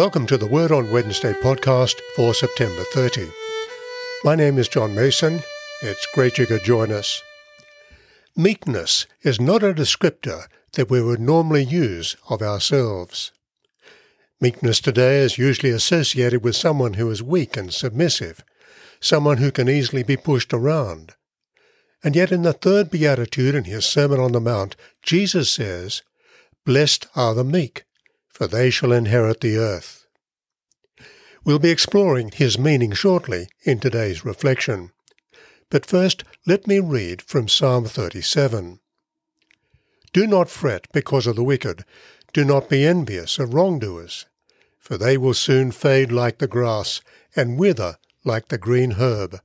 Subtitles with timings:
[0.00, 3.28] Welcome to the Word on Wednesday podcast for September 30.
[4.24, 5.40] My name is John Mason.
[5.82, 7.22] It's great you could join us.
[8.34, 13.32] Meekness is not a descriptor that we would normally use of ourselves.
[14.40, 18.42] Meekness today is usually associated with someone who is weak and submissive,
[19.00, 21.12] someone who can easily be pushed around.
[22.02, 26.00] And yet in the third beatitude in his Sermon on the Mount, Jesus says,
[26.64, 27.84] Blessed are the meek,
[28.40, 30.06] for they shall inherit the earth.
[31.44, 34.92] We'll be exploring his meaning shortly in today's reflection.
[35.68, 38.80] But first, let me read from Psalm 37.
[40.14, 41.84] Do not fret because of the wicked,
[42.32, 44.24] do not be envious of wrongdoers,
[44.78, 47.02] for they will soon fade like the grass
[47.36, 49.38] and wither like the green herb.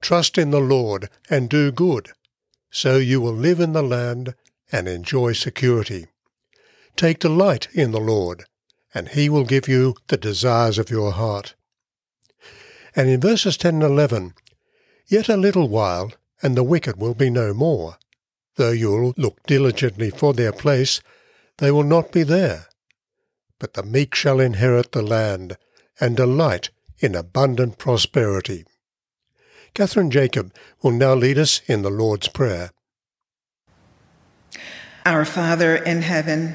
[0.00, 2.12] Trust in the Lord and do good,
[2.70, 4.34] so you will live in the land
[4.72, 6.06] and enjoy security.
[6.96, 8.44] Take delight in the Lord,
[8.94, 11.54] and he will give you the desires of your heart.
[12.94, 14.34] And in verses 10 and 11,
[15.06, 17.98] Yet a little while, and the wicked will be no more.
[18.56, 21.00] Though you'll look diligently for their place,
[21.58, 22.66] they will not be there.
[23.58, 25.56] But the meek shall inherit the land,
[26.00, 28.64] and delight in abundant prosperity.
[29.74, 32.70] Catherine Jacob will now lead us in the Lord's Prayer.
[35.04, 36.54] Our Father in heaven,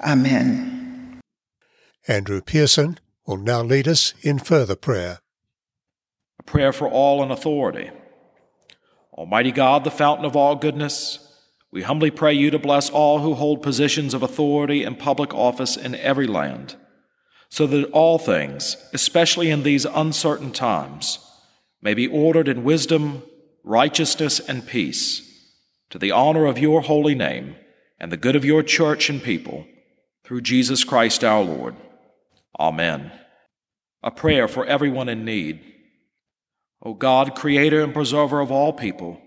[0.00, 1.20] Amen.
[2.08, 5.18] Andrew Pearson will now lead us in further prayer.
[6.38, 7.90] A prayer for all in authority.
[9.12, 11.18] Almighty God, the fountain of all goodness,
[11.72, 15.76] we humbly pray you to bless all who hold positions of authority and public office
[15.76, 16.76] in every land,
[17.48, 21.18] so that all things, especially in these uncertain times,
[21.82, 23.22] may be ordered in wisdom,
[23.64, 25.22] righteousness, and peace,
[25.90, 27.56] to the honor of your holy name
[27.98, 29.66] and the good of your church and people
[30.26, 31.76] through Jesus Christ our Lord.
[32.58, 33.12] Amen.
[34.02, 35.60] A prayer for everyone in need.
[36.82, 39.20] O God, creator and preserver of all people,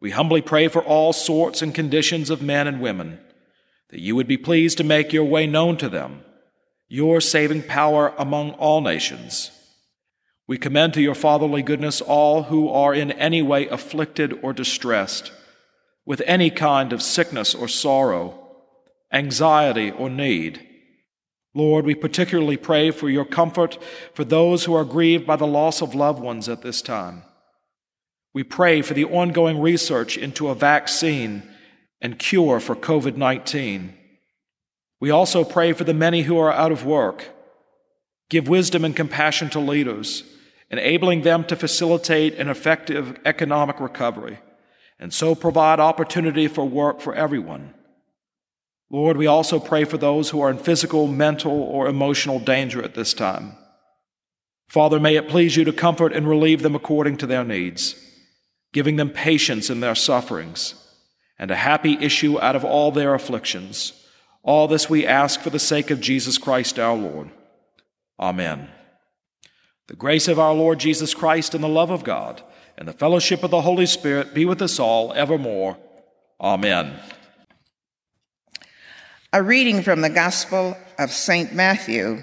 [0.00, 3.20] we humbly pray for all sorts and conditions of men and women,
[3.90, 6.22] that you would be pleased to make your way known to them,
[6.88, 9.52] your saving power among all nations.
[10.48, 15.30] We commend to your fatherly goodness all who are in any way afflicted or distressed,
[16.04, 18.47] with any kind of sickness or sorrow
[19.12, 20.64] anxiety, or need.
[21.54, 23.78] Lord, we particularly pray for your comfort
[24.14, 27.22] for those who are grieved by the loss of loved ones at this time.
[28.34, 31.42] We pray for the ongoing research into a vaccine
[32.00, 33.94] and cure for COVID 19.
[35.00, 37.30] We also pray for the many who are out of work.
[38.30, 40.22] Give wisdom and compassion to leaders,
[40.70, 44.38] enabling them to facilitate an effective economic recovery,
[44.98, 47.74] and so provide opportunity for work for everyone.
[48.90, 52.94] Lord, we also pray for those who are in physical, mental, or emotional danger at
[52.94, 53.56] this time.
[54.68, 57.94] Father, may it please you to comfort and relieve them according to their needs,
[58.72, 60.74] giving them patience in their sufferings
[61.38, 63.92] and a happy issue out of all their afflictions.
[64.42, 67.30] All this we ask for the sake of Jesus Christ our Lord.
[68.18, 68.68] Amen.
[69.86, 72.42] The grace of our Lord Jesus Christ and the love of God
[72.76, 75.78] and the fellowship of the Holy Spirit be with us all evermore.
[76.40, 76.98] Amen.
[79.30, 81.52] A reading from the Gospel of St.
[81.52, 82.22] Matthew,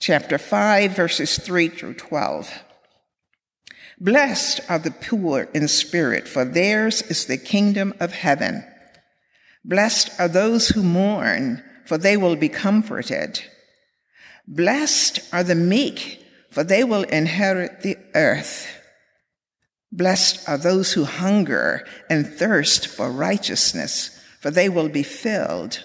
[0.00, 2.64] chapter 5, verses 3 through 12.
[4.00, 8.64] Blessed are the poor in spirit, for theirs is the kingdom of heaven.
[9.64, 13.44] Blessed are those who mourn, for they will be comforted.
[14.48, 16.20] Blessed are the meek,
[16.50, 18.66] for they will inherit the earth.
[19.92, 25.84] Blessed are those who hunger and thirst for righteousness, for they will be filled.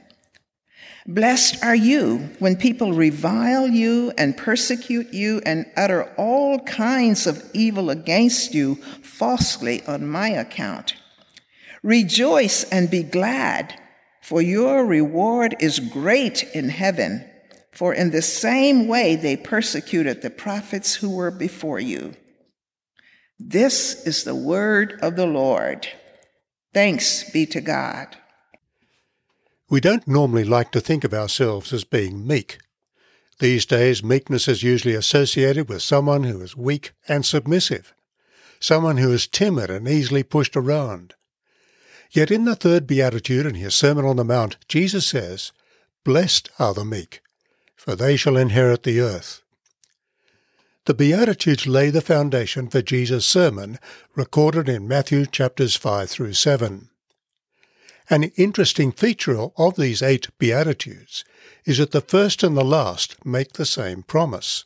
[1.07, 7.43] Blessed are you when people revile you and persecute you and utter all kinds of
[7.53, 10.95] evil against you falsely on my account.
[11.81, 13.79] Rejoice and be glad,
[14.21, 17.27] for your reward is great in heaven.
[17.71, 22.13] For in the same way they persecuted the prophets who were before you.
[23.39, 25.87] This is the word of the Lord.
[26.73, 28.17] Thanks be to God.
[29.71, 32.57] We don't normally like to think of ourselves as being meek.
[33.39, 37.93] These days, meekness is usually associated with someone who is weak and submissive,
[38.59, 41.13] someone who is timid and easily pushed around.
[42.11, 45.53] Yet in the third beatitude in his Sermon on the Mount, Jesus says,
[46.03, 47.21] Blessed are the meek,
[47.73, 49.41] for they shall inherit the earth.
[50.83, 53.79] The Beatitudes lay the foundation for Jesus' sermon,
[54.17, 56.90] recorded in Matthew chapters 5 through 7.
[58.11, 61.23] An interesting feature of these eight Beatitudes
[61.63, 64.65] is that the first and the last make the same promise.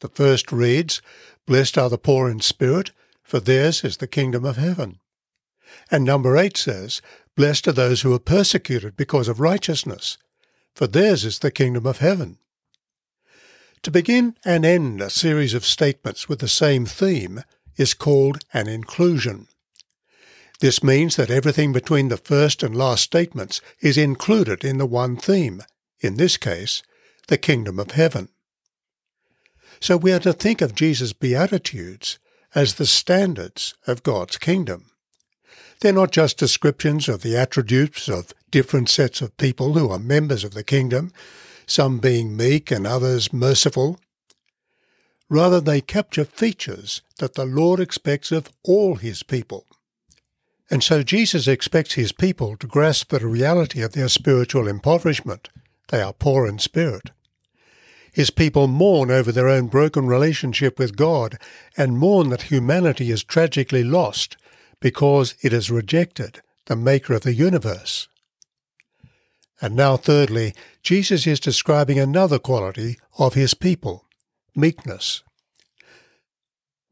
[0.00, 1.00] The first reads,
[1.46, 2.90] Blessed are the poor in spirit,
[3.22, 5.00] for theirs is the kingdom of heaven.
[5.90, 7.00] And number eight says,
[7.34, 10.18] Blessed are those who are persecuted because of righteousness,
[10.74, 12.36] for theirs is the kingdom of heaven.
[13.84, 17.42] To begin and end a series of statements with the same theme
[17.78, 19.48] is called an inclusion.
[20.62, 25.16] This means that everything between the first and last statements is included in the one
[25.16, 25.64] theme,
[25.98, 26.84] in this case,
[27.26, 28.28] the kingdom of heaven.
[29.80, 32.20] So we are to think of Jesus' Beatitudes
[32.54, 34.92] as the standards of God's kingdom.
[35.80, 40.44] They're not just descriptions of the attributes of different sets of people who are members
[40.44, 41.10] of the kingdom,
[41.66, 43.98] some being meek and others merciful.
[45.28, 49.66] Rather, they capture features that the Lord expects of all his people.
[50.72, 55.50] And so Jesus expects his people to grasp the reality of their spiritual impoverishment.
[55.90, 57.10] They are poor in spirit.
[58.10, 61.36] His people mourn over their own broken relationship with God
[61.76, 64.38] and mourn that humanity is tragically lost
[64.80, 68.08] because it has rejected the Maker of the universe.
[69.60, 74.06] And now, thirdly, Jesus is describing another quality of his people
[74.56, 75.22] meekness.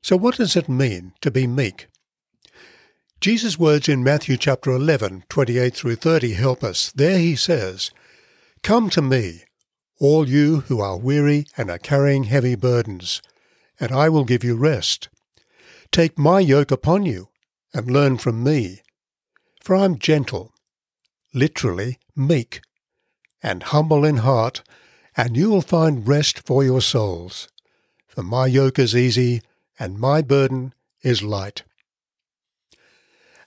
[0.03, 1.90] So, what does it mean to be meek?
[3.21, 6.91] Jesus' words in Matthew chapter 11, 28 through 30 help us.
[6.91, 7.91] There he says,
[8.63, 9.43] Come to me,
[9.99, 13.21] all you who are weary and are carrying heavy burdens,
[13.79, 15.11] and I will give you rest.
[15.93, 17.29] Take my yoke upon you
[17.75, 18.81] and learn from me,
[19.63, 20.55] for I am gentle,
[21.35, 22.63] literally meek,
[23.43, 24.63] and humble in heart,
[25.15, 27.49] and you will find rest for your souls.
[28.09, 29.43] For my yoke is easy
[29.79, 30.73] and my burden
[31.03, 31.65] is light.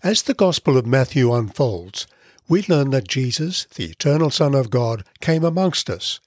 [0.03, 2.07] As the Gospel of Matthew unfolds,
[2.49, 6.19] we learn that Jesus, the eternal Son of God, came amongst us,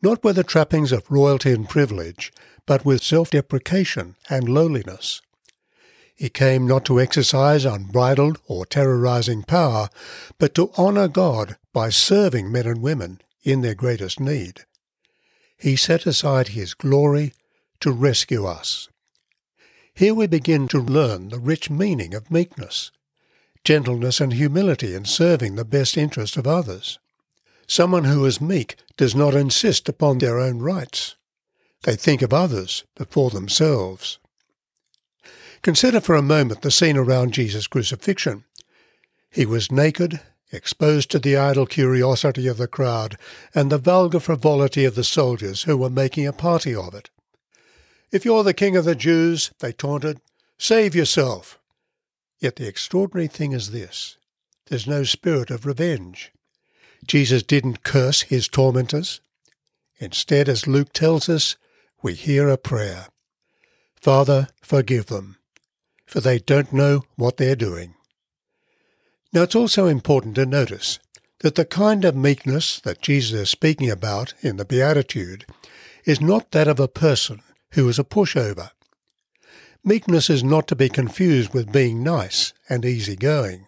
[0.00, 2.32] not with the trappings of royalty and privilege,
[2.64, 5.20] but with self-deprecation and lowliness.
[6.16, 9.90] He came not to exercise unbridled or terrorizing power,
[10.38, 14.64] but to honor God by serving men and women in their greatest need.
[15.58, 17.34] He set aside his glory
[17.80, 18.88] to rescue us.
[19.92, 22.90] Here we begin to learn the rich meaning of meekness
[23.64, 26.98] gentleness and humility in serving the best interest of others.
[27.66, 31.14] Someone who is meek does not insist upon their own rights.
[31.82, 34.18] They think of others before themselves.
[35.62, 38.44] Consider for a moment the scene around Jesus' crucifixion.
[39.30, 40.20] He was naked,
[40.50, 43.16] exposed to the idle curiosity of the crowd
[43.54, 47.10] and the vulgar frivolity of the soldiers who were making a party of it.
[48.10, 50.20] If you're the king of the Jews, they taunted,
[50.58, 51.59] save yourself.
[52.40, 54.16] Yet the extraordinary thing is this
[54.66, 56.32] there's no spirit of revenge.
[57.06, 59.20] Jesus didn't curse his tormentors.
[59.98, 61.56] Instead, as Luke tells us,
[62.02, 63.06] we hear a prayer
[64.00, 65.36] Father, forgive them,
[66.06, 67.94] for they don't know what they're doing.
[69.32, 70.98] Now, it's also important to notice
[71.40, 75.44] that the kind of meekness that Jesus is speaking about in the Beatitude
[76.04, 77.42] is not that of a person
[77.72, 78.70] who is a pushover.
[79.82, 83.66] Meekness is not to be confused with being nice and easy-going.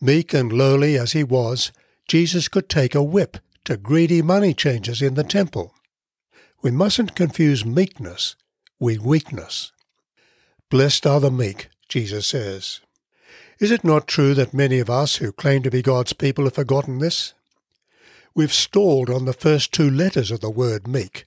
[0.00, 1.72] Meek and lowly as he was,
[2.08, 5.72] Jesus could take a whip to greedy money changers in the temple.
[6.62, 8.34] We mustn't confuse meekness
[8.80, 9.72] with weakness.
[10.68, 12.80] Blessed are the meek, Jesus says.
[13.60, 16.54] Is it not true that many of us who claim to be God's people have
[16.54, 17.34] forgotten this?
[18.34, 21.24] We've stalled on the first two letters of the word meek,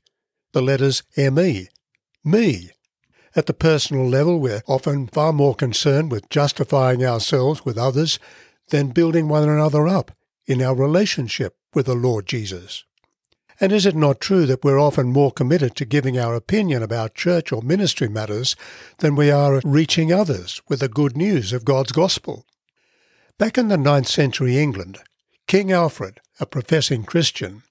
[0.52, 1.70] the letters M-E,
[2.24, 2.72] me.
[3.36, 8.20] At the personal level, we're often far more concerned with justifying ourselves with others
[8.70, 10.12] than building one another up
[10.48, 12.84] in our relationship with the Lord Jesus.
[13.62, 17.14] And is it not true that we're often more committed to giving our opinion about
[17.14, 18.56] church or ministry matters
[19.00, 22.46] than we are at reaching others with the good news of God's gospel?
[23.38, 25.00] Back in the ninth century England,
[25.46, 27.64] King Alfred, a professing Christian,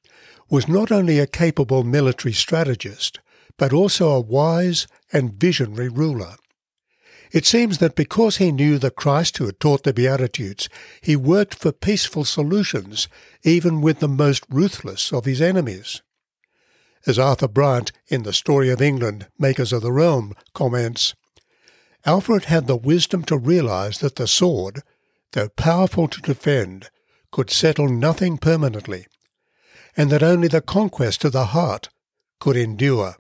[0.51, 3.19] was not only a capable military strategist,
[3.59, 6.37] but also a wise and visionary ruler.
[7.31, 10.69] It seems that because he knew the Christ who had taught the Beatitudes,
[11.03, 13.09] he worked for peaceful solutions
[13.43, 16.01] even with the most ruthless of his enemies.
[17.07, 21.15] As Arthur Bryant in The Story of England, Makers of the Realm, comments,
[22.07, 24.83] Alfred had the wisdom to realize that the sword,
[25.33, 26.91] though powerful to defend,
[27.31, 29.07] could settle nothing permanently,
[29.97, 31.91] and that only the conquest of the heart
[32.41, 33.17] could endure.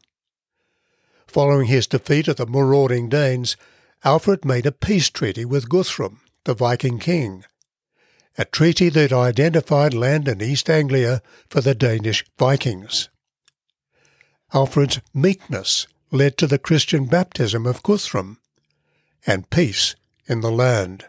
[1.28, 3.56] Following his defeat of the marauding Danes,
[4.02, 7.44] Alfred made a peace treaty with Guthrum, the Viking king,
[8.38, 11.20] a treaty that identified land in East Anglia
[11.50, 13.10] for the Danish Vikings.
[14.54, 18.38] Alfred's meekness led to the Christian baptism of Guthrum,
[19.26, 19.94] and peace
[20.26, 21.04] in the land.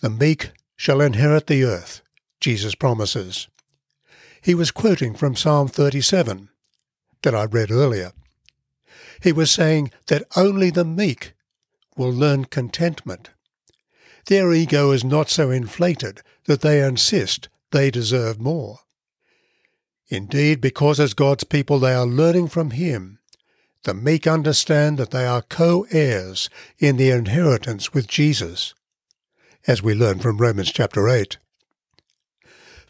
[0.00, 2.02] The meek shall inherit the earth,
[2.38, 3.48] Jesus promises.
[4.42, 6.50] He was quoting from Psalm 37
[7.22, 8.12] that I read earlier.
[9.24, 11.32] He was saying that only the meek
[11.96, 13.30] will learn contentment.
[14.26, 18.80] Their ego is not so inflated that they insist they deserve more.
[20.08, 23.18] Indeed, because as God's people they are learning from Him,
[23.84, 28.74] the meek understand that they are co-heirs in the inheritance with Jesus,
[29.66, 31.38] as we learn from Romans chapter 8.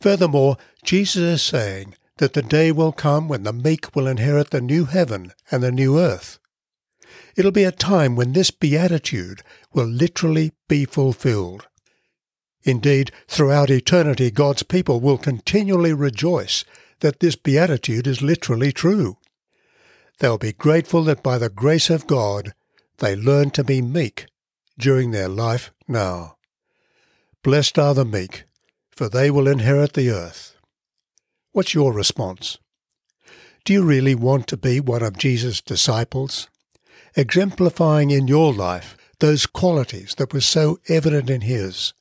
[0.00, 4.60] Furthermore, Jesus is saying that the day will come when the meek will inherit the
[4.60, 6.38] new heaven and the new earth.
[7.36, 9.42] It'll be a time when this beatitude
[9.72, 11.66] will literally be fulfilled.
[12.62, 16.64] Indeed, throughout eternity, God's people will continually rejoice
[17.00, 19.18] that this beatitude is literally true.
[20.18, 22.54] They'll be grateful that by the grace of God,
[22.98, 24.26] they learn to be meek
[24.78, 26.36] during their life now.
[27.42, 28.44] Blessed are the meek,
[28.90, 30.53] for they will inherit the earth.
[31.54, 32.58] What's your response?
[33.64, 36.48] Do you really want to be one of Jesus' disciples?
[37.16, 41.92] exemplifying in your life those qualities that were so evident in his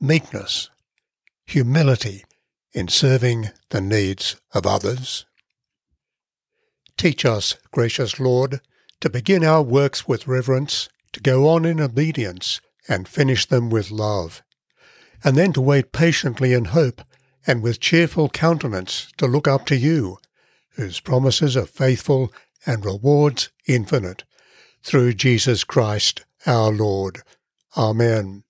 [0.00, 0.70] meekness,
[1.46, 2.24] humility
[2.72, 5.26] in serving the needs of others.
[6.96, 8.60] Teach us, gracious Lord,
[9.00, 13.90] to begin our works with reverence, to go on in obedience, and finish them with
[13.90, 14.42] love,
[15.22, 17.02] and then to wait patiently in hope
[17.46, 20.18] and with cheerful countenance to look up to you,
[20.76, 22.32] whose promises are faithful
[22.66, 24.24] and rewards infinite,
[24.82, 27.22] through Jesus Christ our Lord.
[27.76, 28.44] Amen.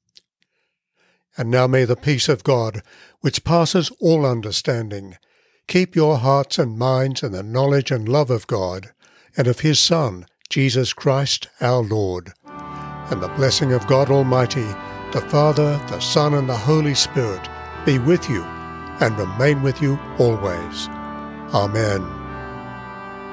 [1.37, 2.83] And now may the peace of God,
[3.21, 5.17] which passes all understanding,
[5.67, 8.91] keep your hearts and minds in the knowledge and love of God,
[9.37, 12.33] and of His Son, Jesus Christ our Lord.
[12.45, 14.67] And the blessing of God Almighty,
[15.13, 17.49] the Father, the Son, and the Holy Spirit
[17.87, 18.45] be with you
[19.01, 20.89] and remain with you always.
[21.55, 22.23] Amen.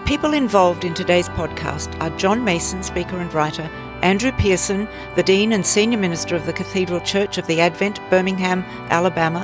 [0.05, 3.69] People involved in today's podcast are John Mason, speaker and writer,
[4.01, 8.63] Andrew Pearson, the Dean and Senior Minister of the Cathedral Church of the Advent, Birmingham,
[8.89, 9.41] Alabama,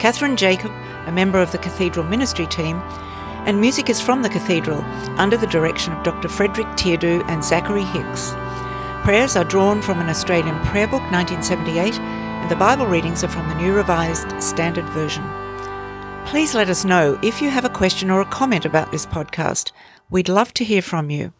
[0.00, 0.70] Catherine Jacob,
[1.06, 2.76] a member of the Cathedral Ministry team,
[3.46, 4.82] and music is from the Cathedral
[5.18, 6.28] under the direction of Dr.
[6.28, 8.32] Frederick Teardo and Zachary Hicks.
[9.04, 13.48] Prayers are drawn from an Australian Prayer Book 1978, and the Bible readings are from
[13.48, 15.41] the New Revised Standard Version.
[16.26, 19.72] Please let us know if you have a question or a comment about this podcast.
[20.10, 21.32] We'd love to hear from you.